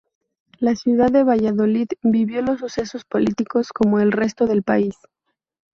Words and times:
La 0.57 0.75
ciudad 0.75 1.11
de 1.11 1.23
Valladolid 1.23 1.89
vivió 2.01 2.41
los 2.41 2.57
sucesos 2.59 3.05
políticos 3.05 3.67
como 3.71 3.99
el 3.99 4.11
resto 4.11 4.47
del 4.47 4.63
país. 4.63 4.95